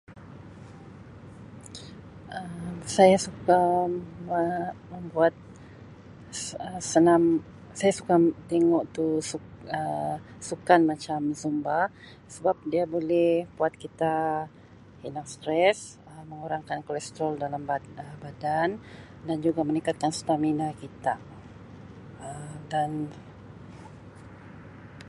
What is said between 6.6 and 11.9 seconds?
Um senam, saya suka tengok tu suk-[Um] sukan macam zumba